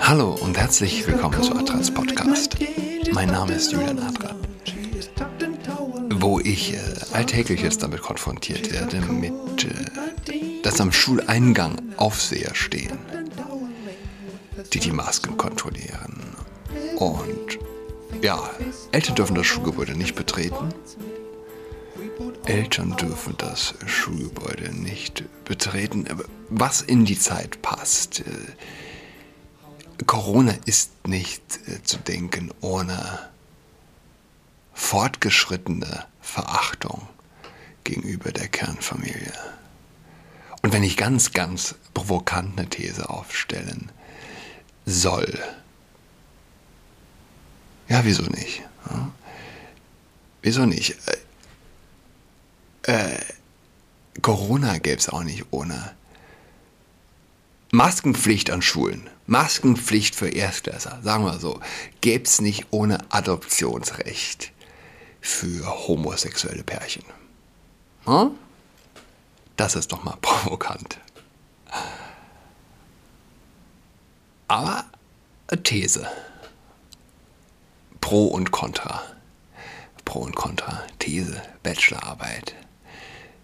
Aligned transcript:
Hallo 0.00 0.32
und 0.40 0.58
herzlich 0.58 1.06
willkommen 1.06 1.42
zu 1.42 1.54
Adrats 1.54 1.90
Podcast. 1.90 2.56
Mein 3.12 3.28
Name 3.28 3.52
ist 3.52 3.70
Julian 3.70 3.98
Adrat, 3.98 4.36
wo 6.14 6.40
ich 6.40 6.74
äh, 6.74 6.78
alltäglich 7.12 7.62
jetzt 7.62 7.82
damit 7.82 8.02
konfrontiert 8.02 8.72
werde, 8.72 9.00
mit, 9.00 9.32
äh, 9.64 10.62
dass 10.62 10.80
am 10.80 10.90
Schuleingang 10.90 11.76
Aufseher 11.96 12.54
stehen, 12.54 12.98
die 14.72 14.80
die 14.80 14.92
Masken 14.92 15.36
kontrollieren. 15.36 16.34
Und 16.96 17.58
ja, 18.22 18.50
Eltern 18.92 19.14
dürfen 19.14 19.36
das 19.36 19.46
Schulgebäude 19.46 19.96
nicht 19.96 20.16
betreten. 20.16 20.74
Eltern 22.46 22.96
dürfen 22.96 23.34
das 23.38 23.74
Schulgebäude 23.86 24.74
nicht 24.74 25.24
betreten, 25.44 26.06
was 26.48 26.82
in 26.82 27.04
die 27.04 27.18
Zeit 27.18 27.62
passt. 27.62 28.20
Äh, 28.20 28.24
Corona 30.06 30.54
ist 30.64 31.06
nicht 31.06 31.42
äh, 31.68 31.82
zu 31.82 31.98
denken 31.98 32.52
ohne 32.60 33.30
fortgeschrittene 34.74 36.06
Verachtung 36.20 37.08
gegenüber 37.84 38.32
der 38.32 38.48
Kernfamilie. 38.48 39.32
Und 40.62 40.72
wenn 40.72 40.82
ich 40.82 40.96
ganz, 40.96 41.32
ganz 41.32 41.74
provokant 41.94 42.58
eine 42.58 42.68
These 42.68 43.08
aufstellen 43.08 43.90
soll, 44.86 45.38
ja, 47.88 48.04
wieso 48.04 48.22
nicht? 48.22 48.62
Ja? 48.88 49.10
Wieso 50.42 50.64
nicht? 50.64 50.96
Äh, 52.86 53.14
äh, 53.14 53.20
Corona 54.22 54.78
gäbe 54.78 54.98
es 54.98 55.08
auch 55.08 55.22
nicht 55.22 55.46
ohne 55.50 55.94
Maskenpflicht 57.72 58.50
an 58.50 58.62
Schulen. 58.62 59.08
Maskenpflicht 59.26 60.16
für 60.16 60.28
Erstklässler, 60.28 61.00
sagen 61.02 61.24
wir 61.24 61.38
so, 61.38 61.60
gäbe 62.00 62.24
es 62.24 62.40
nicht 62.40 62.66
ohne 62.70 62.98
Adoptionsrecht 63.10 64.52
für 65.20 65.66
homosexuelle 65.86 66.64
Pärchen. 66.64 67.04
Hm? 68.06 68.32
Das 69.56 69.76
ist 69.76 69.92
doch 69.92 70.02
mal 70.02 70.16
provokant. 70.20 70.98
Aber 74.48 74.84
eine 75.46 75.62
These. 75.62 76.10
Pro 78.00 78.26
und 78.26 78.50
Contra. 78.50 79.02
Pro 80.04 80.20
und 80.20 80.34
Contra. 80.34 80.82
These, 80.98 81.40
Bachelorarbeit, 81.62 82.56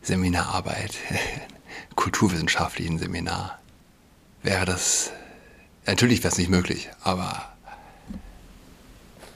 Seminararbeit, 0.02 0.96
kulturwissenschaftlichen 1.94 2.98
Seminar. 2.98 3.60
Wäre 4.46 4.64
das 4.64 5.10
Natürlich 5.86 6.22
wäre 6.22 6.32
es 6.32 6.38
nicht 6.38 6.50
möglich, 6.50 6.88
aber 7.02 7.52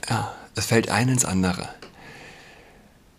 ja, 0.08 0.34
es 0.56 0.66
fällt 0.66 0.88
ein 0.88 1.08
ins 1.08 1.24
andere. 1.24 1.68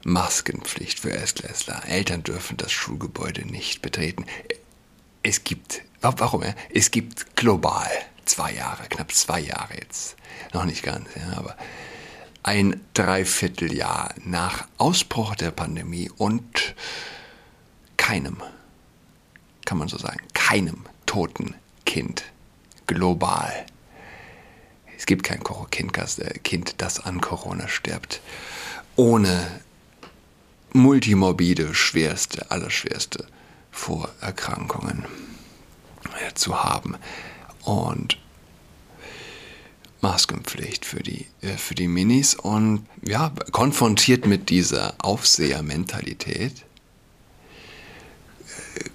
Maskenpflicht 0.03 1.00
für 1.00 1.09
Erstklässler. 1.12 1.84
Eltern 1.88 2.23
dürfen 2.23 2.58
das 2.58 2.72
Schulgebäude 2.72 3.45
nicht 3.45 3.81
betreten. 3.81 4.25
Es 5.23 5.44
gibt, 5.44 5.81
warum? 6.02 6.44
Es 6.73 6.92
gibt 6.92 7.36
global 7.36 7.89
zwei 8.25 8.53
Jahre, 8.53 8.88
knapp 8.89 9.14
zwei 9.14 9.39
Jahre 9.39 9.75
jetzt, 9.75 10.16
noch 10.53 10.66
nicht 10.66 10.84
ganz, 10.84 11.08
ja, 11.16 11.38
aber 11.38 11.56
ein 12.44 12.81
Dreivierteljahr 12.94 14.16
nach 14.23 14.67
Ausbruch 14.78 15.36
der 15.36 15.52
Pandemie 15.52 16.09
und 16.17 16.75
keinem, 17.97 18.42
kann 19.66 19.78
man 19.78 19.88
so 19.88 19.97
sagen, 19.97 20.19
keinem 20.34 20.86
toten 21.06 21.56
Kind 21.92 22.23
global. 22.88 23.52
Es 24.97 25.06
gibt 25.06 25.23
kein 25.23 25.42
äh, 25.42 26.39
Kind, 26.39 26.75
das 26.78 27.02
an 27.02 27.19
Corona 27.19 27.68
stirbt, 27.68 28.22
ohne 28.96 29.46
multimorbide, 30.72 31.75
schwerste, 31.75 32.50
allerschwerste 32.50 33.28
Vorerkrankungen 33.72 35.03
äh, 36.25 36.34
zu 36.34 36.63
haben. 36.63 36.96
Und 37.63 38.18
Maskenpflicht 40.00 40.85
für 40.85 41.03
die, 41.03 41.28
äh, 41.41 41.58
für 41.58 41.75
die 41.75 41.90
Minis 41.90 42.35
und 42.35 42.88
ja, 43.06 43.34
konfrontiert 43.52 44.25
mit 44.25 44.50
dieser 44.50 44.94
Aufsehermentalität 45.00 46.63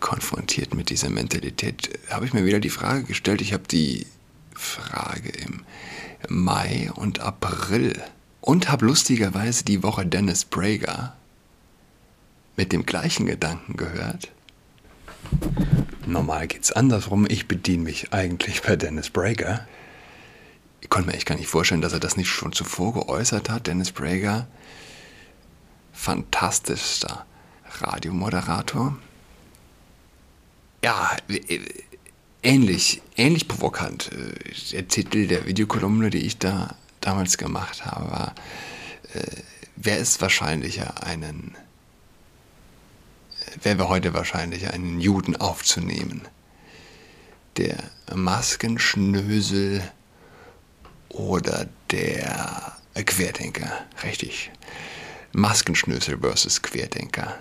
konfrontiert 0.01 0.75
mit 0.75 0.91
dieser 0.91 1.11
Mentalität, 1.11 1.99
habe 2.11 2.27
ich 2.27 2.33
mir 2.33 2.45
wieder 2.45 2.61
die 2.61 2.71
Frage 2.71 3.05
gestellt. 3.05 3.41
Ich 3.41 3.53
habe 3.53 3.65
die 3.69 4.07
Frage 4.55 5.31
im 5.31 5.65
Mai 6.29 6.91
und 6.95 7.21
April 7.21 8.03
und 8.41 8.71
habe 8.71 8.87
lustigerweise 8.87 9.65
die 9.65 9.83
Woche 9.83 10.07
Dennis 10.07 10.45
Prager 10.45 11.17
mit 12.57 12.73
dem 12.73 12.87
gleichen 12.87 13.27
Gedanken 13.27 13.77
gehört. 13.77 14.31
Normal 16.07 16.47
geht 16.47 16.65
es 16.65 16.73
andersrum. 16.73 17.27
Ich 17.29 17.49
bediene 17.49 17.83
mich 17.83 18.13
eigentlich 18.13 18.63
bei 18.63 18.77
Dennis 18.77 19.11
Prager. 19.11 19.67
Ich 20.81 20.89
konnte 20.89 21.09
mir 21.09 21.17
echt 21.17 21.27
gar 21.27 21.37
nicht 21.37 21.49
vorstellen, 21.49 21.81
dass 21.81 21.93
er 21.93 22.01
das 22.01 22.17
nicht 22.17 22.29
schon 22.29 22.53
zuvor 22.53 22.95
geäußert 22.95 23.51
hat. 23.51 23.67
Dennis 23.67 23.91
Prager, 23.91 24.47
fantastischster 25.93 27.27
Radiomoderator, 27.81 28.97
ja, 30.87 31.17
äh, 31.29 31.59
ähnlich, 32.45 33.03
ähnlich 33.17 33.49
provokant. 33.49 34.13
Äh, 34.13 34.55
der 34.71 34.87
Titel 34.87 35.27
der 35.27 35.45
Videokolumne, 35.47 36.11
die 36.11 36.25
ich 36.25 36.39
da 36.39 36.77
damals 37.01 37.39
gemacht 37.39 37.85
habe, 37.85 38.09
war, 38.09 38.35
äh, 39.13 39.43
wer 39.75 39.99
ist 39.99 40.21
wahrscheinlicher, 40.21 41.03
einen, 41.03 41.57
wer 43.61 43.79
wäre 43.79 43.89
heute 43.89 44.15
wahrscheinlicher, 44.15 44.73
einen 44.73 45.01
Juden 45.01 45.35
aufzunehmen? 45.35 46.23
Der 47.57 47.83
Maskenschnösel 48.15 49.83
oder 51.09 51.67
der 51.91 52.77
Querdenker? 52.95 53.73
Richtig. 54.05 54.53
Maskenschnösel 55.33 56.19
versus 56.21 56.63
Querdenker 56.63 57.35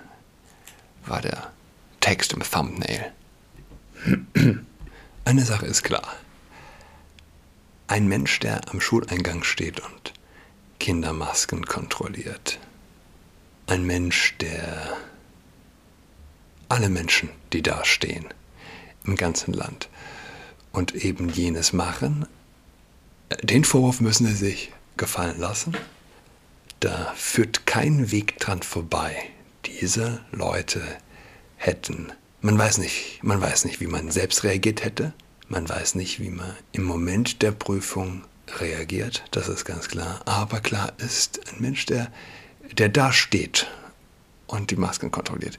war 1.06 1.22
der 1.22 1.52
Text 2.00 2.34
im 2.34 2.42
Thumbnail. 2.42 3.14
Eine 5.26 5.46
Sache 5.46 5.66
ist 5.66 5.84
klar. 5.84 6.16
Ein 7.88 8.08
Mensch, 8.08 8.40
der 8.40 8.62
am 8.70 8.82
Schuleingang 8.82 9.44
steht 9.44 9.80
und 9.80 10.14
Kindermasken 10.80 11.66
kontrolliert. 11.66 12.60
Ein 13.68 13.86
Mensch, 13.86 14.36
der 14.40 14.98
alle 16.70 16.90
Menschen, 16.90 17.30
die 17.54 17.62
da 17.62 17.86
stehen, 17.86 18.26
im 19.06 19.16
ganzen 19.16 19.54
Land 19.54 19.90
und 20.72 20.94
eben 20.94 21.30
jenes 21.30 21.74
machen, 21.74 22.28
den 23.42 23.64
Vorwurf 23.64 24.02
müssen 24.02 24.28
sie 24.28 24.36
sich 24.36 24.72
gefallen 24.98 25.40
lassen. 25.40 25.76
Da 26.80 27.14
führt 27.16 27.66
kein 27.66 28.12
Weg 28.12 28.38
dran 28.40 28.62
vorbei. 28.62 29.16
Diese 29.66 30.24
Leute 30.32 30.84
hätten 31.58 32.12
man 32.46 32.60
weiß 32.60 32.78
nicht, 32.78 33.24
man 33.24 33.42
weiß 33.42 33.66
nicht, 33.66 33.80
wie 33.80 33.88
man 33.88 34.12
selbst 34.12 34.44
reagiert 34.44 34.84
hätte. 34.84 35.14
Man 35.48 35.68
weiß 35.68 35.96
nicht, 35.96 36.20
wie 36.20 36.30
man 36.30 36.56
im 36.74 36.84
Moment 36.84 37.42
der 37.42 37.52
Prüfung 37.52 38.24
reagiert. 38.60 39.24
Das 39.32 39.48
ist 39.50 39.66
ganz 39.66 39.88
klar. 39.88 40.22
Aber 40.26 40.60
klar 40.60 40.94
ist, 41.00 41.40
ein 41.50 41.60
Mensch, 41.60 41.88
der, 41.88 42.12
der 42.78 42.90
da 42.90 43.12
steht 43.12 43.68
und 44.46 44.70
die 44.70 44.76
Masken 44.76 45.10
kontrolliert, 45.10 45.58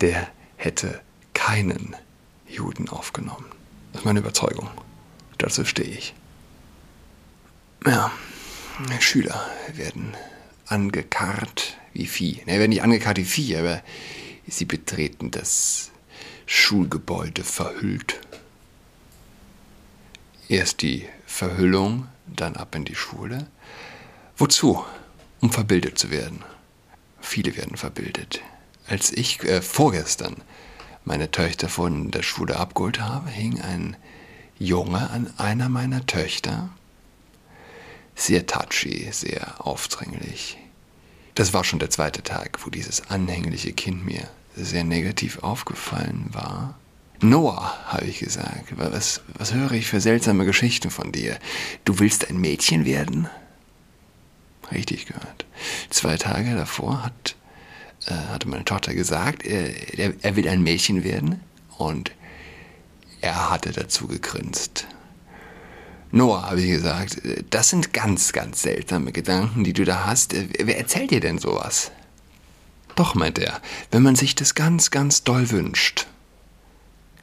der 0.00 0.28
hätte 0.56 1.00
keinen 1.34 1.96
Juden 2.46 2.88
aufgenommen. 2.88 3.46
Das 3.92 4.02
ist 4.02 4.04
meine 4.04 4.20
Überzeugung. 4.20 4.70
Dazu 5.38 5.64
stehe 5.64 5.90
ich. 5.90 6.14
Ja, 7.84 8.12
Schüler 9.00 9.50
werden 9.74 10.16
angekarrt 10.66 11.76
wie 11.94 12.06
Vieh. 12.06 12.42
Ne, 12.46 12.60
werden 12.60 12.70
nicht 12.70 12.84
angekarrt 12.84 13.18
wie 13.18 13.24
Vieh, 13.24 13.56
aber 13.56 13.82
sie 14.46 14.66
betreten 14.66 15.32
das 15.32 15.92
Schulgebäude 16.46 17.44
verhüllt. 17.44 18.20
Erst 20.48 20.82
die 20.82 21.08
Verhüllung, 21.26 22.08
dann 22.26 22.56
ab 22.56 22.74
in 22.74 22.84
die 22.84 22.94
Schule. 22.94 23.46
Wozu? 24.36 24.84
Um 25.40 25.50
verbildet 25.50 25.98
zu 25.98 26.10
werden. 26.10 26.44
Viele 27.20 27.56
werden 27.56 27.76
verbildet. 27.76 28.42
Als 28.86 29.12
ich 29.12 29.42
äh, 29.44 29.62
vorgestern 29.62 30.36
meine 31.04 31.30
Töchter 31.30 31.68
von 31.68 32.10
der 32.10 32.22
Schule 32.22 32.56
abgeholt 32.56 33.00
habe, 33.00 33.30
hing 33.30 33.60
ein 33.60 33.96
Junge 34.58 35.10
an 35.10 35.32
einer 35.38 35.68
meiner 35.68 36.06
Töchter. 36.06 36.70
Sehr 38.14 38.46
touchy, 38.46 39.08
sehr 39.10 39.66
aufdringlich. 39.66 40.58
Das 41.34 41.54
war 41.54 41.64
schon 41.64 41.78
der 41.78 41.90
zweite 41.90 42.22
Tag, 42.22 42.58
wo 42.64 42.70
dieses 42.70 43.10
anhängliche 43.10 43.72
Kind 43.72 44.04
mir 44.04 44.28
sehr 44.56 44.84
negativ 44.84 45.42
aufgefallen 45.42 46.26
war. 46.32 46.78
Noah, 47.20 47.78
habe 47.86 48.06
ich 48.06 48.18
gesagt, 48.18 48.76
was, 48.76 49.20
was 49.38 49.54
höre 49.54 49.72
ich 49.72 49.86
für 49.86 50.00
seltsame 50.00 50.44
Geschichten 50.44 50.90
von 50.90 51.12
dir? 51.12 51.38
Du 51.84 52.00
willst 52.00 52.28
ein 52.28 52.40
Mädchen 52.40 52.84
werden? 52.84 53.28
Richtig 54.72 55.06
gehört. 55.06 55.46
Zwei 55.90 56.16
Tage 56.16 56.56
davor 56.56 57.04
hat, 57.04 57.36
äh, 58.06 58.14
hatte 58.32 58.48
meine 58.48 58.64
Tochter 58.64 58.94
gesagt, 58.94 59.46
er, 59.46 59.98
er, 59.98 60.14
er 60.20 60.36
will 60.36 60.48
ein 60.48 60.62
Mädchen 60.62 61.04
werden 61.04 61.40
und 61.78 62.10
er 63.20 63.50
hatte 63.50 63.70
dazu 63.70 64.08
gegrinst. 64.08 64.88
Noah, 66.10 66.50
habe 66.50 66.60
ich 66.60 66.70
gesagt, 66.70 67.22
das 67.50 67.70
sind 67.70 67.92
ganz, 67.92 68.32
ganz 68.32 68.62
seltsame 68.62 69.12
Gedanken, 69.12 69.64
die 69.64 69.72
du 69.72 69.84
da 69.84 70.06
hast. 70.06 70.34
Wer 70.34 70.76
erzählt 70.76 71.10
dir 71.10 71.20
denn 71.20 71.38
sowas? 71.38 71.92
Doch, 72.94 73.14
meint 73.14 73.38
er, 73.38 73.60
wenn 73.90 74.02
man 74.02 74.16
sich 74.16 74.34
das 74.34 74.54
ganz, 74.54 74.90
ganz 74.90 75.24
doll 75.24 75.50
wünscht, 75.50 76.06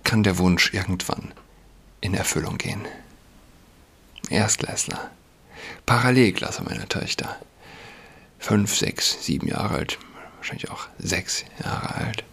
kann 0.04 0.24
der 0.24 0.38
Wunsch 0.38 0.74
irgendwann 0.74 1.33
in 2.01 2.13
Erfüllung 2.13 2.57
gehen. 2.57 2.86
Erstklässler. 4.30 5.12
Parallelklasse 5.86 6.63
meiner 6.63 6.88
Töchter. 6.88 7.38
Fünf, 8.39 8.75
sechs, 8.75 9.24
sieben 9.25 9.48
Jahre 9.48 9.75
alt. 9.75 10.00
Wahrscheinlich 10.38 10.71
auch 10.71 10.88
sechs 10.98 11.44
Jahre 11.63 11.95
alt. 11.95 12.24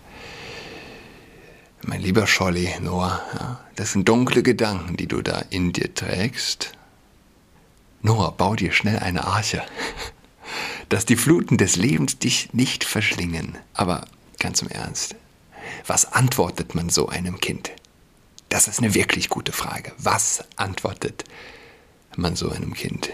Mein 1.82 2.00
lieber 2.00 2.26
Scholli, 2.26 2.72
Noah, 2.80 3.20
ja, 3.34 3.60
das 3.74 3.92
sind 3.92 4.08
dunkle 4.08 4.42
Gedanken, 4.42 4.96
die 4.96 5.06
du 5.06 5.22
da 5.22 5.44
in 5.50 5.72
dir 5.72 5.94
trägst. 5.94 6.72
Noah, 8.02 8.32
bau 8.32 8.54
dir 8.54 8.72
schnell 8.72 8.98
eine 8.98 9.24
Arche, 9.24 9.62
dass 10.88 11.06
die 11.06 11.16
Fluten 11.16 11.56
des 11.56 11.76
Lebens 11.76 12.18
dich 12.18 12.52
nicht 12.52 12.84
verschlingen. 12.84 13.58
Aber 13.74 14.06
ganz 14.38 14.62
im 14.62 14.68
Ernst, 14.68 15.16
was 15.86 16.12
antwortet 16.12 16.74
man 16.74 16.88
so 16.88 17.08
einem 17.08 17.40
Kind? 17.40 17.72
Das 18.48 18.68
ist 18.68 18.78
eine 18.78 18.94
wirklich 18.94 19.28
gute 19.28 19.52
Frage. 19.52 19.92
Was 19.98 20.44
antwortet 20.56 21.24
man 22.16 22.36
so 22.36 22.50
einem 22.50 22.74
Kind? 22.74 23.10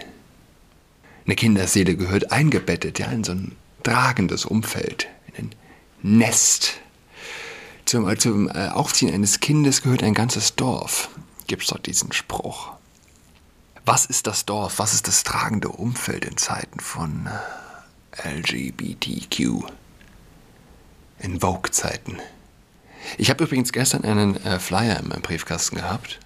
Eine 1.25 1.37
Kinderseele 1.37 1.97
gehört 1.97 2.33
eingebettet 2.33 2.99
ja, 2.99 3.07
in 3.07 3.25
so 3.25 3.33
ein 3.33 3.57
tragendes 3.83 4.45
Umfeld, 4.45 5.09
in 5.29 5.47
ein 5.47 5.55
Nest. 6.03 6.81
Zum, 7.85 8.19
zum 8.19 8.49
äh, 8.49 8.69
Aufziehen 8.69 9.13
eines 9.13 9.41
Kindes 9.41 9.83
gehört 9.83 10.03
ein 10.03 10.15
ganzes 10.15 10.57
Dorf. 10.57 11.09
Gibt 11.47 11.63
es 11.63 11.69
dort 11.69 11.87
diesen 11.87 12.13
Spruch. 12.13 12.73
Was 13.85 14.07
ist 14.07 14.29
das 14.29 14.47
Dorf? 14.47 14.79
Was 14.79 14.95
ist 14.95 15.09
das 15.09 15.25
tragende 15.25 15.69
Umfeld 15.69 16.25
in 16.25 16.37
Zeiten 16.37 16.79
von 16.79 17.29
äh, 18.13 18.29
LGBTQ? 18.39 19.65
In 21.19 21.41
Vogue-Zeiten. 21.41 22.21
Ich 23.19 23.29
habe 23.29 23.43
übrigens 23.45 23.73
gestern 23.73 24.05
einen 24.05 24.37
äh, 24.45 24.61
Flyer 24.61 25.01
in 25.01 25.09
meinem 25.09 25.23
Briefkasten 25.23 25.77
gehabt. 25.77 26.21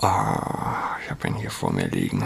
Oh, 0.00 0.06
ich 0.06 1.10
habe 1.10 1.26
ihn 1.26 1.34
hier 1.34 1.50
vor 1.50 1.72
mir 1.72 1.88
liegen. 1.88 2.24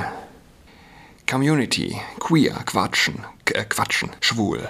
Community, 1.29 2.01
queer, 2.21 2.55
quatschen, 2.65 3.25
äh, 3.47 3.65
quatschen, 3.65 4.11
schwul. 4.21 4.69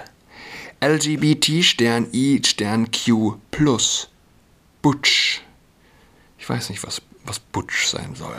LGBT 0.81 1.63
Stern 1.63 2.07
I 2.13 2.41
Stern 2.43 2.89
Q 2.91 3.37
plus. 3.51 4.09
Butch. 4.81 5.41
Ich 6.39 6.49
weiß 6.49 6.69
nicht, 6.69 6.83
was, 6.83 7.01
was 7.25 7.39
Butch 7.39 7.87
sein 7.87 8.15
soll. 8.15 8.35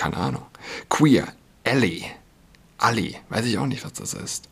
Keine 0.00 0.16
Ahnung. 0.16 0.46
Queer, 0.88 1.30
Ellie. 1.62 2.06
Ali, 2.78 3.18
weiß 3.28 3.44
ich 3.44 3.58
auch 3.58 3.66
nicht, 3.66 3.84
was 3.84 3.92
das 3.92 4.14
ist. 4.14 4.48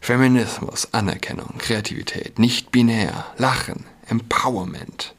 Feminismus, 0.00 0.94
Anerkennung, 0.94 1.58
Kreativität, 1.58 2.38
nicht 2.38 2.70
binär, 2.70 3.26
Lachen, 3.38 3.84
Empowerment, 4.06 5.16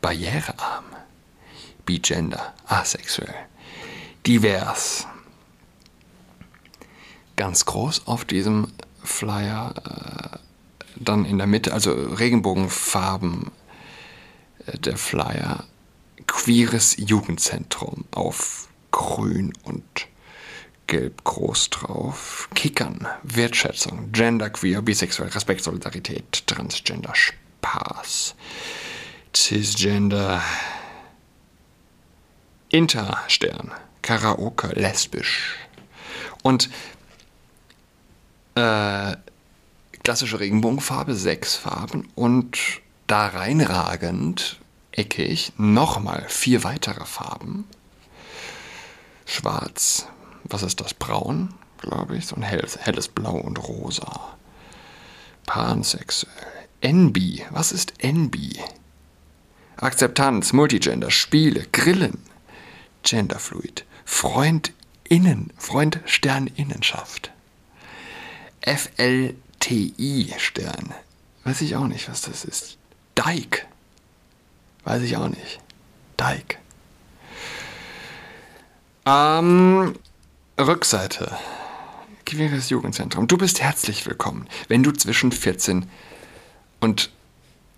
barrierearm, 0.00 0.86
bigender, 1.84 2.54
asexuell, 2.64 3.34
divers. 4.26 5.06
Ganz 7.36 7.66
groß 7.66 8.06
auf 8.06 8.24
diesem 8.24 8.72
Flyer, 9.04 9.74
äh, 9.84 10.38
dann 10.96 11.26
in 11.26 11.36
der 11.36 11.46
Mitte, 11.46 11.74
also 11.74 11.92
Regenbogenfarben 11.92 13.50
äh, 14.64 14.78
der 14.78 14.96
Flyer, 14.96 15.64
queeres 16.26 16.96
Jugendzentrum 16.96 18.06
auf 18.12 18.68
grün 18.90 19.52
und 19.62 19.84
gelb 20.86 21.22
groß 21.24 21.70
drauf. 21.70 22.48
Kickern, 22.54 23.06
Wertschätzung, 23.22 24.10
Genderqueer, 24.12 24.82
bisexuell, 24.82 25.28
Respekt, 25.30 25.62
Solidarität, 25.62 26.46
Transgender, 26.46 27.14
Spaß, 27.14 28.34
Cisgender, 29.34 30.42
Interstern, 32.70 33.72
Karaoke, 34.02 34.68
lesbisch. 34.68 35.56
Und 36.42 36.70
äh, 38.54 39.16
klassische 40.02 40.40
Regenbogenfarbe, 40.40 41.14
sechs 41.14 41.54
Farben 41.54 42.08
und 42.14 42.58
da 43.06 43.26
reinragend, 43.28 44.58
eckig, 44.92 45.52
nochmal 45.56 46.24
vier 46.28 46.64
weitere 46.64 47.04
Farben. 47.04 47.64
Schwarz, 49.28 50.06
was 50.44 50.62
ist 50.62 50.80
das? 50.80 50.94
Braun, 50.94 51.52
glaube 51.76 52.16
ich, 52.16 52.26
so 52.26 52.34
ein 52.34 52.42
helles, 52.42 52.78
helles 52.78 53.08
Blau 53.08 53.34
und 53.34 53.58
Rosa. 53.58 54.38
Pansexuell. 55.44 56.32
NB, 56.80 57.42
was 57.50 57.70
ist 57.72 57.92
NB? 58.02 58.36
Akzeptanz, 59.76 60.54
Multigender, 60.54 61.10
Spiele, 61.10 61.66
Grillen, 61.72 62.22
Genderfluid, 63.02 63.84
Freundinnen, 64.06 65.52
Freund 65.58 66.00
Sterninnenschaft. 66.06 67.30
FLTI-Stern. 68.62 69.34
Weiß 71.44 71.60
ich 71.60 71.76
auch 71.76 71.86
nicht, 71.86 72.08
was 72.08 72.22
das 72.22 72.46
ist. 72.46 72.78
Dike. 73.14 73.66
Weiß 74.84 75.02
ich 75.02 75.18
auch 75.18 75.28
nicht. 75.28 75.60
Dike. 76.16 76.56
Ähm, 79.10 79.94
Rückseite. 80.60 81.34
Queeres 82.26 82.68
Jugendzentrum. 82.68 83.26
Du 83.26 83.38
bist 83.38 83.62
herzlich 83.62 84.04
willkommen, 84.04 84.46
wenn 84.68 84.82
du 84.82 84.92
zwischen 84.92 85.32
14 85.32 85.88
und 86.80 87.10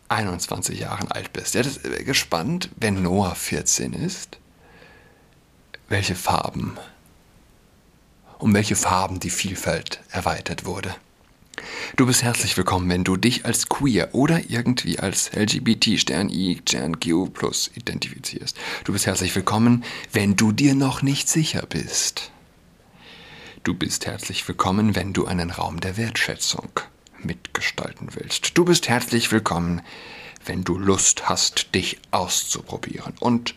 21 0.08 0.80
Jahren 0.80 1.08
alt 1.12 1.32
bist. 1.32 1.54
Ja, 1.54 1.62
das 1.62 1.76
ist 1.76 2.04
gespannt, 2.04 2.70
wenn 2.74 3.04
Noah 3.04 3.36
14 3.36 3.92
ist, 3.92 4.38
welche 5.88 6.16
Farben 6.16 6.76
um 8.40 8.54
welche 8.54 8.74
Farben 8.74 9.20
die 9.20 9.30
Vielfalt 9.30 10.00
erweitert 10.10 10.64
wurde. 10.64 10.94
Du 11.96 12.06
bist 12.06 12.22
herzlich 12.22 12.56
willkommen, 12.56 12.88
wenn 12.88 13.04
du 13.04 13.16
dich 13.16 13.44
als 13.44 13.68
queer 13.68 14.14
oder 14.14 14.40
irgendwie 14.48 14.98
als 14.98 15.30
LGBT 15.34 15.98
Stern 15.98 16.28
I 16.28 16.60
Stern 16.62 17.00
Q 17.00 17.26
plus 17.30 17.70
identifizierst. 17.74 18.56
Du 18.84 18.92
bist 18.92 19.06
herzlich 19.06 19.34
willkommen, 19.34 19.84
wenn 20.12 20.36
du 20.36 20.52
dir 20.52 20.74
noch 20.74 21.02
nicht 21.02 21.28
sicher 21.28 21.66
bist. 21.66 22.30
Du 23.64 23.74
bist 23.74 24.06
herzlich 24.06 24.46
willkommen, 24.48 24.96
wenn 24.96 25.12
du 25.12 25.26
einen 25.26 25.50
Raum 25.50 25.80
der 25.80 25.96
Wertschätzung 25.96 26.70
mitgestalten 27.18 28.08
willst. 28.14 28.56
Du 28.56 28.64
bist 28.64 28.88
herzlich 28.88 29.30
willkommen, 29.32 29.82
wenn 30.46 30.64
du 30.64 30.78
Lust 30.78 31.28
hast, 31.28 31.74
dich 31.74 31.98
auszuprobieren 32.10 33.14
und 33.20 33.54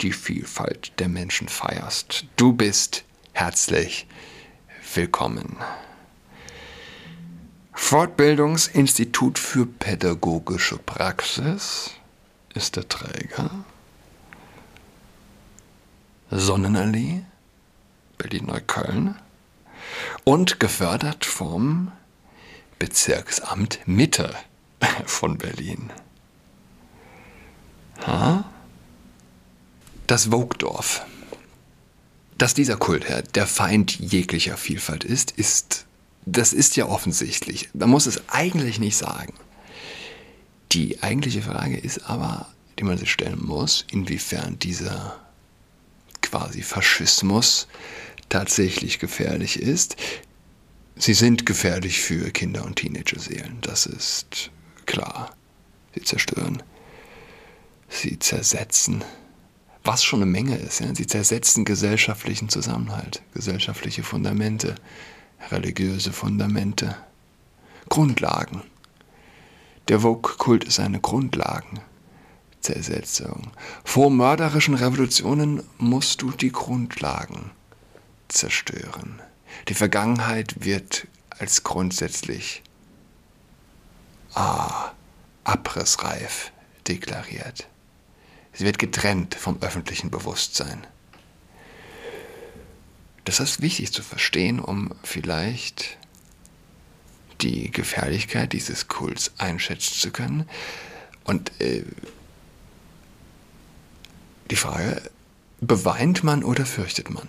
die 0.00 0.12
Vielfalt 0.12 0.92
der 0.98 1.08
Menschen 1.08 1.48
feierst. 1.48 2.24
Du 2.36 2.52
bist 2.52 3.04
herzlich 3.32 4.06
willkommen. 4.94 5.56
Fortbildungsinstitut 7.72 9.38
für 9.38 9.66
pädagogische 9.66 10.78
Praxis 10.78 11.90
ist 12.54 12.76
der 12.76 12.88
Träger. 12.88 13.50
Sonnenallee, 16.30 17.24
Berlin-Neukölln 18.18 19.16
und 20.24 20.60
gefördert 20.60 21.24
vom 21.24 21.92
Bezirksamt 22.78 23.80
Mitte 23.86 24.34
von 25.06 25.38
Berlin. 25.38 25.90
Ha? 28.06 28.44
Das 30.06 30.32
Wogdorf 30.32 31.02
dass 32.42 32.54
dieser 32.54 32.76
Kult 32.76 33.06
der 33.36 33.46
Feind 33.46 34.00
jeglicher 34.00 34.56
Vielfalt 34.56 35.04
ist, 35.04 35.30
ist, 35.30 35.86
das 36.24 36.52
ist 36.52 36.76
ja 36.76 36.86
offensichtlich. 36.86 37.68
Man 37.74 37.90
muss 37.90 38.06
es 38.06 38.28
eigentlich 38.28 38.78
nicht 38.78 38.96
sagen. 38.96 39.34
Die 40.72 41.02
eigentliche 41.02 41.42
Frage 41.42 41.76
ist 41.76 42.08
aber, 42.08 42.48
die 42.78 42.84
man 42.84 42.98
sich 42.98 43.12
stellen 43.12 43.44
muss, 43.44 43.84
inwiefern 43.90 44.58
dieser 44.58 45.18
quasi 46.22 46.62
Faschismus 46.62 47.68
tatsächlich 48.28 48.98
gefährlich 48.98 49.60
ist. 49.60 49.96
Sie 50.96 51.14
sind 51.14 51.44
gefährlich 51.44 52.00
für 52.00 52.30
Kinder- 52.30 52.64
und 52.64 52.76
Teenager-Seelen, 52.76 53.58
das 53.60 53.86
ist 53.86 54.50
klar. 54.86 55.34
Sie 55.94 56.02
zerstören. 56.02 56.62
Sie 57.88 58.18
zersetzen. 58.18 59.04
Was 59.84 60.04
schon 60.04 60.22
eine 60.22 60.30
Menge 60.30 60.56
ist. 60.56 60.80
Ja? 60.80 60.94
Sie 60.94 61.06
zersetzen 61.06 61.64
gesellschaftlichen 61.64 62.48
Zusammenhalt, 62.48 63.22
gesellschaftliche 63.34 64.02
Fundamente, 64.02 64.76
religiöse 65.50 66.12
Fundamente, 66.12 66.94
Grundlagen. 67.88 68.62
Der 69.88 70.00
Vogue-Kult 70.00 70.64
ist 70.64 70.80
eine 70.80 71.00
Grundlagenzersetzung. 71.00 73.50
Vor 73.84 74.10
mörderischen 74.10 74.74
Revolutionen 74.74 75.62
musst 75.78 76.20
du 76.22 76.30
die 76.30 76.52
Grundlagen 76.52 77.50
zerstören. 78.28 79.20
Die 79.68 79.74
Vergangenheit 79.74 80.64
wird 80.64 81.06
als 81.38 81.62
grundsätzlich 81.64 82.62
ah, 84.34 84.92
abrissreif 85.44 86.52
deklariert. 86.88 87.68
Sie 88.52 88.64
wird 88.64 88.78
getrennt 88.78 89.34
vom 89.34 89.58
öffentlichen 89.60 90.10
Bewusstsein. 90.10 90.86
Das 93.24 93.40
ist 93.40 93.62
wichtig 93.62 93.92
zu 93.92 94.02
verstehen, 94.02 94.58
um 94.58 94.94
vielleicht 95.02 95.96
die 97.40 97.70
Gefährlichkeit 97.70 98.52
dieses 98.52 98.88
Kults 98.88 99.32
einschätzen 99.38 99.94
zu 99.94 100.10
können. 100.10 100.48
Und 101.24 101.52
äh, 101.60 101.84
die 104.50 104.56
Frage, 104.56 105.02
beweint 105.60 106.24
man 106.24 106.44
oder 106.44 106.66
fürchtet 106.66 107.10
man? 107.10 107.28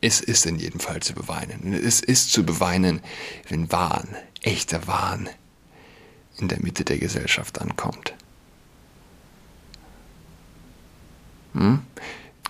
Es 0.00 0.20
ist 0.20 0.44
in 0.46 0.58
jedem 0.58 0.80
Fall 0.80 1.00
zu 1.00 1.14
beweinen. 1.14 1.72
Es 1.72 2.00
ist 2.00 2.32
zu 2.32 2.44
beweinen, 2.44 3.00
wenn 3.48 3.72
Wahn, 3.72 4.08
echter 4.42 4.86
Wahn, 4.86 5.28
in 6.38 6.48
der 6.48 6.60
Mitte 6.60 6.84
der 6.84 6.98
Gesellschaft 6.98 7.60
ankommt. 7.60 8.14
Hm? 11.54 11.82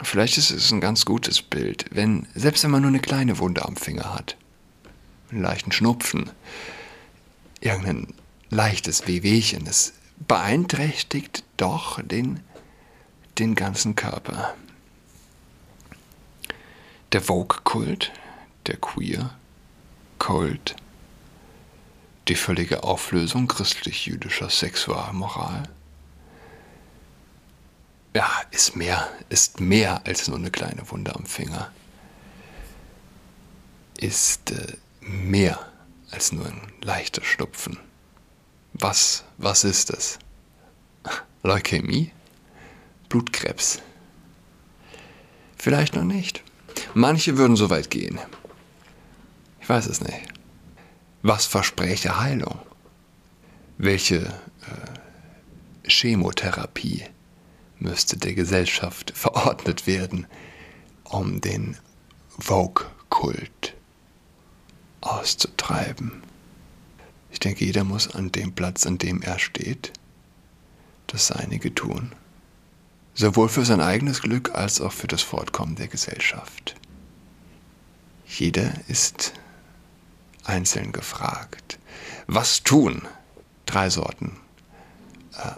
Vielleicht 0.02 0.38
ist 0.38 0.50
es 0.50 0.72
ein 0.72 0.80
ganz 0.80 1.04
gutes 1.04 1.40
Bild, 1.40 1.86
wenn, 1.90 2.26
selbst 2.34 2.64
wenn 2.64 2.70
man 2.70 2.82
nur 2.82 2.90
eine 2.90 3.00
kleine 3.00 3.38
Wunde 3.38 3.64
am 3.64 3.76
Finger 3.76 4.14
hat, 4.14 4.36
einen 5.30 5.42
leichten 5.42 5.72
Schnupfen, 5.72 6.30
irgendein 7.60 8.12
leichtes 8.50 9.06
Wehwehchen, 9.06 9.66
es 9.66 9.94
beeinträchtigt 10.26 11.44
doch 11.56 12.00
den, 12.02 12.40
den 13.38 13.54
ganzen 13.54 13.94
Körper 13.94 14.54
der 17.14 17.22
Vogue-Kult, 17.22 18.10
der 18.66 18.76
Queer-Kult, 18.76 20.74
die 22.26 22.34
völlige 22.34 22.82
Auflösung 22.82 23.46
christlich-jüdischer 23.46 24.50
Sexualmoral. 24.50 25.62
Ja, 28.14 28.30
ist 28.52 28.76
mehr, 28.76 29.10
ist 29.28 29.58
mehr 29.58 30.06
als 30.06 30.28
nur 30.28 30.38
eine 30.38 30.52
kleine 30.52 30.88
Wunde 30.88 31.12
am 31.16 31.26
Finger. 31.26 31.72
Ist 33.98 34.52
äh, 34.52 34.76
mehr 35.00 35.58
als 36.12 36.30
nur 36.30 36.46
ein 36.46 36.60
leichter 36.80 37.24
Schnupfen. 37.24 37.76
Was, 38.72 39.24
was 39.36 39.64
ist 39.64 39.90
es? 39.90 40.20
Leukämie? 41.42 42.12
Blutkrebs? 43.08 43.82
Vielleicht 45.56 45.96
noch 45.96 46.04
nicht. 46.04 46.44
Manche 46.94 47.36
würden 47.36 47.56
so 47.56 47.68
weit 47.68 47.90
gehen. 47.90 48.20
Ich 49.60 49.68
weiß 49.68 49.86
es 49.86 50.00
nicht. 50.00 50.28
Was 51.22 51.46
verspräche 51.46 52.20
Heilung? 52.20 52.60
Welche 53.78 54.18
äh, 54.18 55.88
Chemotherapie 55.88 57.06
müsste 57.84 58.16
der 58.16 58.34
Gesellschaft 58.34 59.12
verordnet 59.14 59.86
werden, 59.86 60.26
um 61.04 61.40
den 61.40 61.76
Vogue-Kult 62.38 63.74
auszutreiben? 65.00 66.22
Ich 67.30 67.38
denke, 67.38 67.64
jeder 67.64 67.84
muss 67.84 68.08
an 68.08 68.32
dem 68.32 68.52
Platz, 68.52 68.86
an 68.86 68.98
dem 68.98 69.22
er 69.22 69.38
steht, 69.38 69.92
das 71.06 71.28
Seinige 71.28 71.74
tun 71.74 72.12
sowohl 73.14 73.48
für 73.48 73.64
sein 73.64 73.80
eigenes 73.80 74.20
Glück 74.20 74.54
als 74.54 74.80
auch 74.80 74.92
für 74.92 75.06
das 75.06 75.22
Fortkommen 75.22 75.76
der 75.76 75.88
Gesellschaft. 75.88 76.74
Jeder 78.26 78.72
ist 78.88 79.32
einzeln 80.44 80.92
gefragt. 80.92 81.78
Was 82.26 82.62
tun? 82.62 83.02
Drei 83.66 83.88
Sorten 83.88 84.36
äh, 85.36 85.52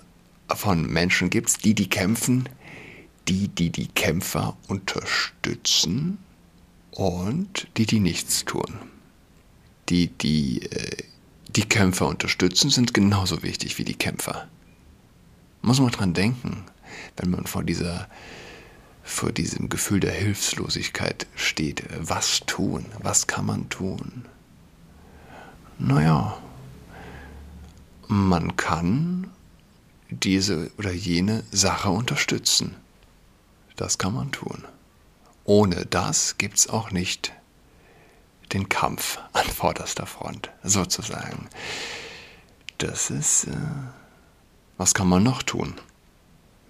von 0.57 0.87
Menschen 0.87 1.31
gibt 1.31 1.49
es, 1.49 1.59
die, 1.59 1.75
die 1.75 1.89
kämpfen, 1.89 2.49
die, 3.29 3.49
die 3.49 3.71
die 3.71 3.89
Kämpfer 3.89 4.57
unterstützen 4.69 6.19
und 6.91 7.69
die, 7.77 7.87
die 7.87 8.01
nichts 8.01 8.45
tun. 8.45 8.79
Die, 9.89 10.09
die 10.09 10.63
äh, 10.63 11.05
die 11.49 11.63
Kämpfer 11.63 12.07
unterstützen, 12.09 12.71
sind 12.71 12.93
genauso 12.93 13.43
wichtig 13.43 13.79
wie 13.79 13.85
die 13.85 13.95
Kämpfer. 13.95 14.49
Muss 15.63 15.81
man 15.81 15.91
dran 15.91 16.13
denken 16.13 16.65
wenn 17.17 17.31
man 17.31 17.47
vor 17.47 17.63
dieser 17.63 18.09
vor 19.03 19.31
diesem 19.31 19.69
Gefühl 19.69 20.01
der 20.01 20.13
Hilflosigkeit 20.13 21.29
steht. 21.37 21.85
Was 22.01 22.41
tun? 22.47 22.87
Was 23.01 23.29
kann 23.29 23.47
man 23.47 23.69
tun? 23.69 24.25
Naja, 25.79 26.37
man 28.09 28.57
kann 28.57 29.29
diese 30.11 30.71
oder 30.79 30.93
jene 30.93 31.45
Sache 31.51 31.91
unterstützen. 31.91 32.77
Das 33.77 33.99
kann 33.99 34.15
man 34.15 34.33
tun. 34.33 34.65
Ohne 35.45 35.87
das 35.87 36.39
gibt 36.39 36.59
es 36.59 36.69
auch 36.69 36.91
nicht 36.91 37.33
den 38.53 38.69
Kampf 38.69 39.19
an 39.33 39.47
vorderster 39.47 40.07
Front, 40.07 40.51
sozusagen. 40.63 41.49
Das 42.79 43.11
ist, 43.11 43.45
äh, 43.45 43.57
was 44.77 44.95
kann 44.95 45.09
man 45.09 45.23
noch 45.23 45.43
tun? 45.43 45.75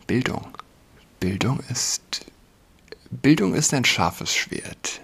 Bildung. 0.07 0.57
Bildung 1.19 1.61
ist 1.69 2.26
Bildung 3.11 3.55
ist 3.55 3.73
ein 3.73 3.85
scharfes 3.85 4.35
Schwert. 4.35 5.00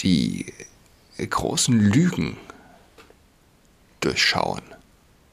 Die 0.00 0.52
großen 1.18 1.78
Lügen 1.78 2.36
durchschauen 4.00 4.62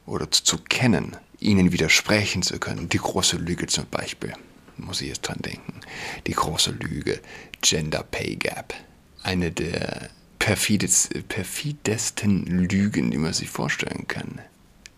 oder 0.06 0.30
zu 0.30 0.58
kennen, 0.58 1.16
ihnen 1.40 1.72
widersprechen 1.72 2.42
zu 2.42 2.58
können. 2.58 2.88
Die 2.88 2.98
große 2.98 3.36
Lüge 3.36 3.66
zum 3.66 3.86
Beispiel, 3.86 4.32
muss 4.76 5.00
ich 5.00 5.08
jetzt 5.08 5.22
dran 5.22 5.40
denken. 5.40 5.80
Die 6.26 6.32
große 6.32 6.72
Lüge, 6.72 7.20
Gender 7.62 8.02
Pay 8.02 8.36
Gap. 8.36 8.74
Eine 9.22 9.50
der 9.50 10.10
perfidesten 10.38 12.46
Lügen, 12.46 13.10
die 13.10 13.18
man 13.18 13.32
sich 13.32 13.50
vorstellen 13.50 14.06
kann. 14.08 14.40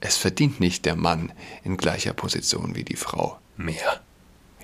Es 0.01 0.17
verdient 0.17 0.61
nicht 0.61 0.85
der 0.85 0.97
Mann 0.97 1.33
in 1.65 1.77
gleicher 1.77 2.13
Position 2.13 2.75
wie 2.75 2.85
die 2.85 2.97
Frau 2.97 3.39
mehr. 3.57 4.01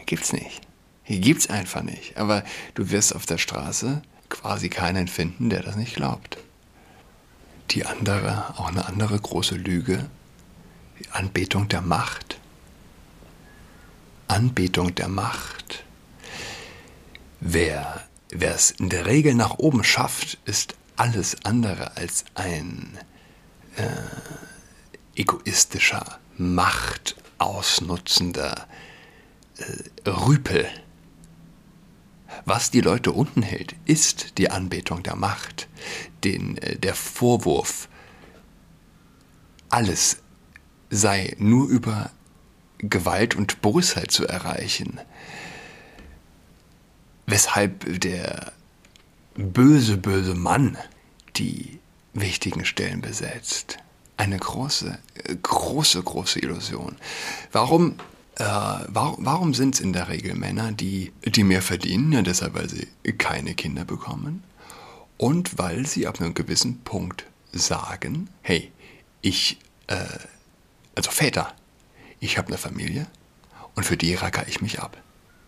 Gibt's 0.06 0.32
nicht. 0.32 0.62
Hier 1.04 1.20
gibt's 1.20 1.48
einfach 1.48 1.82
nicht. 1.82 2.16
Aber 2.16 2.44
du 2.74 2.90
wirst 2.90 3.14
auf 3.14 3.26
der 3.26 3.38
Straße 3.38 4.02
quasi 4.28 4.68
keinen 4.68 5.08
finden, 5.08 5.50
der 5.50 5.62
das 5.62 5.76
nicht 5.76 5.94
glaubt. 5.94 6.38
Die 7.70 7.84
andere, 7.84 8.54
auch 8.58 8.68
eine 8.68 8.86
andere 8.86 9.18
große 9.18 9.56
Lüge, 9.56 10.08
Anbetung 11.10 11.68
der 11.68 11.82
Macht. 11.82 12.40
Anbetung 14.28 14.94
der 14.94 15.08
Macht. 15.08 15.84
Wer 17.40 18.08
es 18.30 18.70
in 18.72 18.90
der 18.90 19.06
Regel 19.06 19.34
nach 19.34 19.58
oben 19.58 19.82
schafft, 19.84 20.38
ist 20.44 20.74
alles 20.96 21.44
andere 21.44 21.96
als 21.96 22.24
ein 22.34 22.98
äh, 23.76 23.86
egoistischer, 25.14 26.18
machtausnutzender 26.36 28.66
äh, 29.58 30.08
Rüpel. 30.08 30.66
Was 32.44 32.70
die 32.70 32.80
Leute 32.80 33.10
unten 33.12 33.42
hält, 33.42 33.74
ist 33.84 34.38
die 34.38 34.50
Anbetung 34.50 35.02
der 35.02 35.16
Macht, 35.16 35.68
den, 36.24 36.56
äh, 36.58 36.78
der 36.78 36.94
Vorwurf, 36.94 37.88
alles 39.70 40.18
sei 40.90 41.34
nur 41.38 41.68
über 41.68 42.10
Gewalt 42.78 43.34
und 43.34 43.60
Bosheit 43.60 44.10
zu 44.10 44.26
erreichen, 44.26 45.00
weshalb 47.26 48.00
der 48.00 48.52
böse, 49.34 49.96
böse 49.96 50.34
Mann 50.34 50.76
die 51.36 51.78
wichtigen 52.14 52.64
Stellen 52.64 53.00
besetzt. 53.00 53.78
Eine 54.16 54.38
große, 54.38 54.98
große, 55.42 56.02
große 56.02 56.40
Illusion. 56.40 56.96
Warum 57.52 57.94
äh, 58.38 58.44
warum, 58.88 59.26
warum 59.26 59.54
sind 59.54 59.74
es 59.74 59.80
in 59.80 59.92
der 59.92 60.08
Regel 60.08 60.34
Männer, 60.34 60.70
die, 60.70 61.12
die 61.24 61.42
mehr 61.42 61.62
verdienen? 61.62 62.12
Ja, 62.12 62.22
deshalb, 62.22 62.54
weil 62.54 62.68
sie 62.68 62.86
keine 63.18 63.54
Kinder 63.54 63.84
bekommen 63.84 64.44
und 65.16 65.58
weil 65.58 65.86
sie 65.86 66.06
ab 66.06 66.20
einem 66.20 66.34
gewissen 66.34 66.80
Punkt 66.82 67.26
sagen, 67.52 68.30
hey, 68.42 68.70
ich 69.22 69.58
äh, 69.88 69.96
also 70.98 71.12
Väter, 71.12 71.54
ich 72.18 72.38
habe 72.38 72.48
eine 72.48 72.58
Familie 72.58 73.06
und 73.76 73.84
für 73.84 73.96
die 73.96 74.14
racker 74.14 74.48
ich 74.48 74.60
mich 74.60 74.80
ab. 74.80 74.96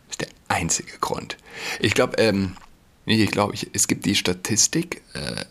Das 0.07 0.12
ist 0.12 0.21
der 0.21 0.28
einzige 0.47 0.97
Grund. 0.99 1.38
Ich 1.80 1.95
glaube, 1.95 2.19
ähm, 2.19 2.57
ich 3.04 3.33
glaube, 3.33 3.54
es 3.73 3.88
gibt 3.88 4.07
die 4.07 4.14
Statistik, 4.14 5.02
äh, 5.12 5.45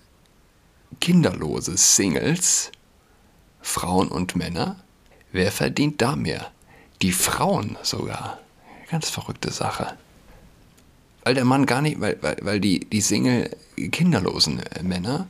kinderlose 1.02 1.76
Singles, 1.76 2.72
Frauen 3.62 4.08
und 4.08 4.38
Männer, 4.38 4.82
wer 5.34 5.52
verdient 5.52 6.02
da 6.02 6.16
mehr? 6.16 6.50
Die 7.02 7.12
Frauen 7.12 7.78
sogar. 7.84 8.40
Ganz 8.90 9.10
verrückte 9.10 9.52
Sache. 9.52 9.98
Weil 11.26 11.34
der 11.34 11.44
Mann 11.44 11.66
gar 11.66 11.82
nicht, 11.82 12.00
weil, 12.00 12.18
weil, 12.22 12.38
weil 12.42 12.62
die, 12.62 12.90
die 12.90 13.02
Single 13.02 13.54
kinderlosen 13.76 14.62
Männer 14.82 15.28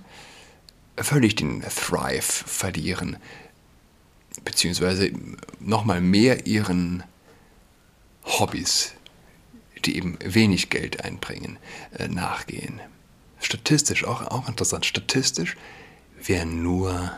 völlig 0.95 1.35
den 1.35 1.61
Thrive 1.61 2.21
verlieren. 2.21 3.17
Beziehungsweise 4.43 5.12
nochmal 5.60 6.01
mehr 6.01 6.48
ihren 6.48 7.03
Hobbys, 8.24 8.93
die 9.86 9.98
eben 9.98 10.17
wenig 10.24 10.69
Geld 10.69 11.03
einbringen, 11.03 11.58
äh, 11.98 12.08
nachgehen. 12.08 12.79
Statistisch, 13.39 14.03
auch, 14.03 14.22
auch 14.27 14.48
interessant, 14.48 14.86
statistisch 14.86 15.55
wären 16.22 16.62
nur, 16.62 17.12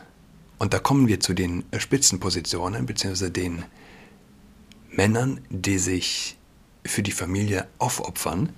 und 0.60 0.74
da 0.74 0.80
kommen 0.80 1.08
wir 1.08 1.20
zu 1.20 1.34
den 1.34 1.64
Spitzenpositionen, 1.78 2.86
beziehungsweise 2.86 3.32
den 3.32 3.64
Männern, 4.92 5.42
die 5.50 5.80
sich 5.80 6.38
für 6.86 7.02
die 7.02 7.12
Familie 7.12 7.68
aufopfern, 7.80 8.50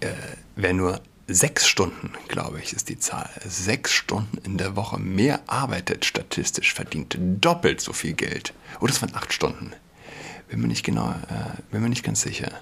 äh, 0.00 0.12
wären 0.56 0.76
nur 0.76 1.00
sechs 1.26 1.66
Stunden, 1.66 2.12
glaube 2.28 2.60
ich, 2.60 2.72
ist 2.72 2.88
die 2.88 2.98
Zahl. 2.98 3.30
Sechs 3.46 3.92
Stunden 3.92 4.38
in 4.38 4.58
der 4.58 4.76
Woche 4.76 4.98
mehr 4.98 5.40
arbeitet 5.46 6.04
statistisch, 6.04 6.74
verdient 6.74 7.16
doppelt 7.18 7.80
so 7.80 7.92
viel 7.92 8.14
Geld. 8.14 8.52
Oder 8.80 8.92
es 8.92 9.00
waren 9.00 9.14
acht 9.14 9.32
Stunden. 9.32 9.72
Bin 10.48 10.60
mir 10.60 10.68
nicht 10.68 10.84
genau, 10.84 11.10
äh, 11.10 11.62
bin 11.70 11.82
mir 11.82 11.88
nicht 11.88 12.04
ganz 12.04 12.20
sicher. 12.20 12.52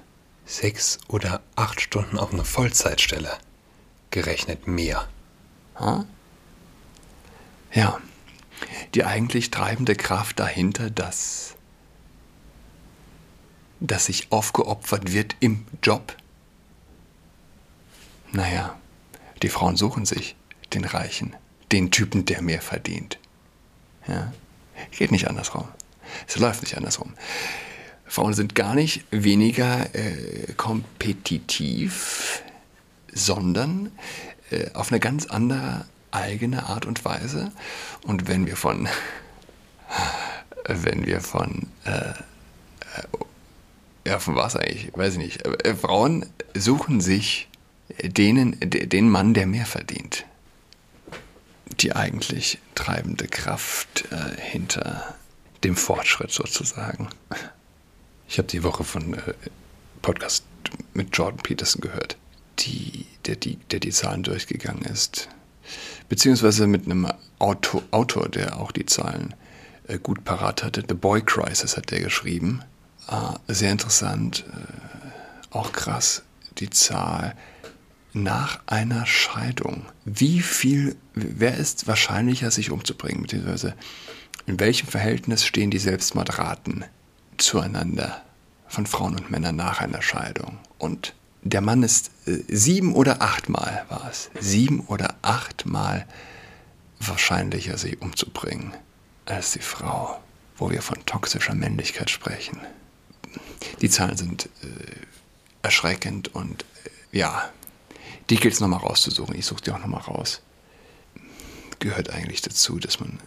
Sechs 0.47 0.99
oder 1.09 1.41
acht 1.57 1.81
Stunden 1.81 2.19
auf 2.19 2.33
einer 2.33 2.45
Vollzeitstelle. 2.45 3.33
Gerechnet 4.11 4.67
mehr. 4.67 5.09
Ha? 5.79 6.05
Ja. 7.73 8.01
Die 8.95 9.05
eigentlich 9.05 9.51
treibende 9.51 9.97
Kraft 9.97 10.39
dahinter, 10.39 10.91
dass, 10.91 11.55
dass 13.81 14.07
sich 14.07 14.31
aufgeopfert 14.31 15.13
wird 15.13 15.37
im 15.41 15.67
Job. 15.83 16.17
Naja, 18.33 18.77
die 19.43 19.49
Frauen 19.49 19.77
suchen 19.77 20.07
sich 20.07 20.37
den 20.73 20.85
Reichen, 20.85 21.37
den 21.71 21.91
Typen, 21.91 22.25
der 22.25 22.43
mehr 22.43 22.63
verdient. 22.63 23.19
Ja? 24.09 24.33
Geht 24.91 25.13
nicht 25.13 25.29
andersrum. 25.29 25.69
Es 26.27 26.37
läuft 26.39 26.63
nicht 26.63 26.77
andersrum. 26.77 27.13
Frauen 28.07 28.35
sind 28.35 28.55
gar 28.55 28.75
nicht 28.75 29.05
weniger 29.11 29.95
äh, 29.95 30.53
kompetitiv, 30.57 32.43
sondern 33.13 33.91
äh, 34.51 34.71
auf 34.75 34.91
eine 34.91 35.01
ganz 35.01 35.27
andere 35.27 35.87
eigene 36.11 36.67
Art 36.67 36.87
und 36.87 37.05
Weise. 37.05 37.53
Und 38.05 38.29
wenn 38.29 38.47
wir 38.47 38.57
von, 38.57 38.89
wenn 40.67 41.07
wir 41.07 41.21
von, 41.21 41.69
äh, 41.85 41.91
äh 41.91 42.15
ja, 44.05 44.19
von 44.19 44.35
was 44.35 44.57
eigentlich, 44.57 44.91
weiß 44.95 45.15
ich 45.15 45.19
nicht, 45.19 45.47
äh, 45.47 45.75
Frauen 45.75 46.27
suchen 46.55 47.01
sich 47.01 47.49
denen, 48.03 48.57
den 48.61 49.09
Mann, 49.09 49.35
der 49.35 49.47
mehr 49.47 49.67
verdient. 49.67 50.25
Die 51.81 51.95
eigentlich 51.95 52.59
treibende 52.75 53.27
Kraft 53.29 54.05
äh, 54.11 54.41
hinter 54.41 55.15
dem 55.65 55.77
Fortschritt 55.77 56.31
sozusagen. 56.31 57.09
Ich 58.29 58.39
habe 58.39 58.49
die 58.49 58.63
Woche 58.63 58.85
von 58.85 59.15
äh, 59.15 59.35
Podcast 60.01 60.45
mit 60.95 61.17
Jordan 61.17 61.43
Peterson 61.43 61.81
gehört, 61.81 62.17
die, 62.59 63.07
der, 63.27 63.37
die, 63.37 63.57
der 63.71 63.81
die 63.81 63.91
Zahlen 63.91 64.23
durchgegangen 64.23 64.83
ist. 64.83 65.29
Beziehungsweise 66.09 66.67
mit 66.67 66.87
einem 66.87 67.09
Autor, 67.39 67.83
Autor 67.91 68.29
der 68.29 68.59
auch 68.59 68.73
die 68.73 68.87
Zahlen 68.87 69.35
äh, 69.87 69.99
gut 69.99 70.25
parat 70.25 70.63
hatte. 70.63 70.83
The 70.87 70.95
Boy 70.95 71.23
Crisis 71.23 71.77
hat 71.77 71.91
der 71.91 72.01
geschrieben. 72.01 72.63
Äh, 73.09 73.53
sehr 73.53 73.73
interessant, 73.73 74.45
äh, 74.53 75.57
auch 75.57 75.73
krass, 75.73 76.23
die 76.59 76.71
Zahl 76.71 77.35
nach 78.13 78.61
einer 78.67 79.07
Scheidung. 79.07 79.87
Wie 80.05 80.41
viel, 80.41 80.97
wer 81.15 81.57
ist 81.57 81.87
wahrscheinlicher, 81.87 82.51
sich 82.51 82.71
umzubringen? 82.71 83.23
Beziehungsweise 83.23 83.75
in 84.47 84.61
welchem 84.61 84.89
Verhältnis 84.89 85.45
stehen 85.45 85.71
die 85.71 85.79
Selbstmordraten 85.79 86.85
zueinander 87.37 88.23
von 88.69 88.87
Frauen 88.87 89.17
und 89.17 89.31
Männern 89.31 89.57
nach 89.57 89.81
einer 89.81 90.03
Scheidung. 90.03 90.59
Und 90.79 91.15
der 91.43 91.61
Mann 91.61 91.83
ist 91.83 92.11
äh, 92.27 92.39
sieben 92.49 92.95
oder 92.95 93.23
achtmal 93.23 93.85
war 93.89 94.09
es, 94.11 94.31
sieben 94.41 94.81
oder 94.81 95.17
achtmal 95.23 96.07
wahrscheinlicher, 97.01 97.79
sie 97.79 97.97
umzubringen, 97.97 98.73
als 99.27 99.53
die 99.53 99.59
Frau, 99.61 100.21
wo 100.57 100.71
wir 100.71 100.83
von 100.83 101.05
toxischer 101.05 101.55
Männlichkeit 101.55 102.11
sprechen. 102.11 102.61
Die 103.81 103.91
Zahlen 103.91 104.17
sind 104.17 104.47
äh, 104.63 104.67
erschreckend 105.63 106.35
und 106.35 106.65
äh, 107.13 107.19
ja, 107.19 107.51
die 108.31 108.37
gilt 108.37 108.55
es 108.55 108.61
nochmal 108.61 108.81
rauszusuchen. 108.81 109.35
Ich 109.37 109.47
suche 109.47 109.63
die 109.63 109.71
auch 109.71 109.79
nochmal 109.79 110.03
raus. 110.03 110.43
Gehört 111.79 112.11
eigentlich 112.11 112.43
dazu, 112.43 112.79
dass 112.79 113.01
man 113.01 113.19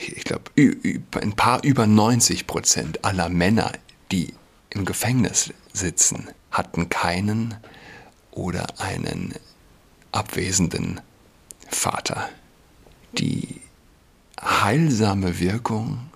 ich 0.00 0.24
glaube, 0.24 0.50
ein 0.56 1.32
paar 1.34 1.64
über 1.64 1.86
90 1.86 2.46
Prozent 2.46 3.04
aller 3.04 3.28
Männer, 3.28 3.72
die 4.12 4.34
im 4.70 4.84
Gefängnis 4.84 5.52
sitzen, 5.72 6.28
hatten 6.50 6.88
keinen 6.88 7.56
oder 8.30 8.66
einen 8.78 9.34
abwesenden 10.12 11.00
Vater. 11.68 12.28
Die 13.12 13.60
heilsame 14.40 15.38
Wirkung 15.38 16.10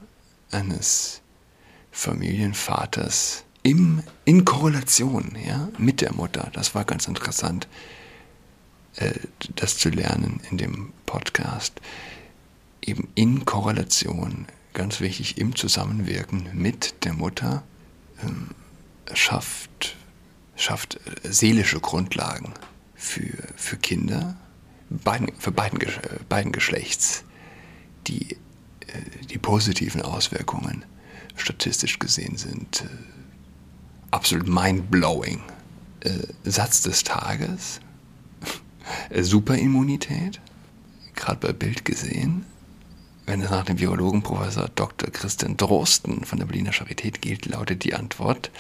eines 0.51 1.20
Familienvaters 1.90 3.44
im, 3.62 4.03
in 4.25 4.44
Korrelation 4.44 5.37
ja, 5.46 5.68
mit 5.79 6.01
der 6.01 6.12
Mutter, 6.12 6.51
das 6.53 6.75
war 6.75 6.85
ganz 6.85 7.07
interessant, 7.07 7.68
äh, 8.96 9.12
das 9.57 9.79
zu 9.79 9.88
lernen 9.88 10.40
in 10.51 10.59
dem 10.59 10.92
Podcast. 11.07 11.81
Eben 12.81 13.09
in 13.14 13.44
Korrelation, 13.44 14.46
ganz 14.75 15.01
wichtig, 15.01 15.38
im 15.38 15.55
Zusammenwirken 15.55 16.51
mit 16.53 17.05
der 17.05 17.14
Mutter 17.14 17.62
ähm, 18.22 18.48
schafft, 19.14 19.96
schafft 20.57 20.98
äh, 21.07 21.33
seelische 21.33 21.81
Grundlagen 21.81 22.55
für, 22.96 23.37
für 23.57 23.77
Kinder, 23.77 24.37
beiden, 24.90 25.33
für 25.38 25.53
beiden, 25.53 25.79
beiden 26.29 26.51
Geschlechts, 26.51 27.22
die, 28.09 28.33
äh, 28.33 29.27
die 29.31 29.38
positiven 29.38 30.03
Auswirkungen 30.03 30.85
statistisch 31.37 31.98
gesehen 31.98 32.37
sind 32.37 32.83
äh, 32.83 33.21
absolut 34.12 34.46
mind-blowing. 34.46 35.40
Äh, 36.01 36.11
Satz 36.44 36.83
des 36.83 37.03
Tages, 37.03 37.81
Superimmunität, 39.20 40.40
gerade 41.14 41.48
bei 41.48 41.53
Bild 41.53 41.85
gesehen, 41.85 42.44
wenn 43.27 43.40
es 43.40 43.51
nach 43.51 43.64
dem 43.64 43.79
Virologen 43.79 44.22
Professor 44.22 44.68
Dr. 44.75 45.11
Christian 45.11 45.57
Drosten 45.57 46.25
von 46.25 46.38
der 46.38 46.46
Berliner 46.46 46.72
Charité 46.72 47.11
gilt, 47.12 47.46
lautet 47.46 47.85
die 47.85 47.94
Antwort, 47.94 48.51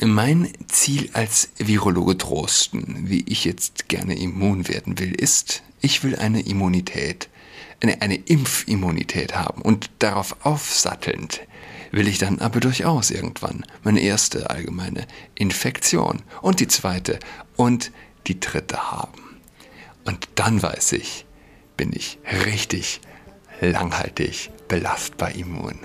mein 0.00 0.52
Ziel 0.68 1.10
als 1.12 1.50
Virologe 1.56 2.14
Drosten, 2.14 3.08
wie 3.08 3.24
ich 3.26 3.44
jetzt 3.44 3.88
gerne 3.88 4.16
immun 4.16 4.68
werden 4.68 4.98
will, 4.98 5.12
ist, 5.12 5.62
ich 5.80 6.04
will 6.04 6.16
eine 6.16 6.40
Immunität, 6.40 7.28
eine, 7.80 8.00
eine 8.02 8.16
Impfimmunität 8.16 9.36
haben 9.36 9.62
und 9.62 9.90
darauf 9.98 10.36
aufsattelnd 10.44 11.40
will 11.90 12.08
ich 12.08 12.18
dann 12.18 12.38
aber 12.38 12.60
durchaus 12.60 13.10
irgendwann 13.10 13.64
meine 13.82 14.00
erste 14.00 14.50
allgemeine 14.50 15.06
Infektion 15.34 16.22
und 16.42 16.60
die 16.60 16.68
zweite 16.68 17.18
und 17.56 17.92
die 18.26 18.40
dritte 18.40 18.90
haben. 18.90 19.40
Und 20.04 20.28
dann 20.34 20.62
weiß 20.62 20.92
ich, 20.92 21.26
bin 21.76 21.92
ich 21.92 22.18
richtig 22.46 23.00
langhaltig 23.60 24.50
belastbar 24.68 25.32
immun. 25.32 25.78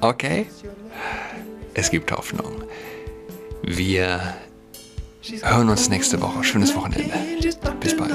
Okay? 0.00 0.46
Es 1.74 1.90
gibt 1.90 2.12
Hoffnung. 2.12 2.62
Wir 3.62 4.34
hören 5.42 5.68
uns 5.68 5.88
nächste 5.88 6.20
Woche. 6.20 6.42
Schönes 6.44 6.74
Wochenende. 6.74 7.12
Bis 7.80 7.96
bald. 7.96 8.12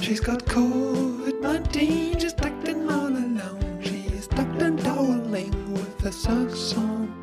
She's 0.00 0.18
got 0.18 0.46
COVID-19, 0.46 2.18
she's 2.18 2.32
tucked 2.32 2.39
her 6.02 6.12
socks. 6.12 7.19